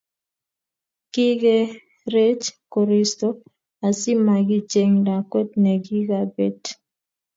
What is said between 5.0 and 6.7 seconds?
lakwet nekikabet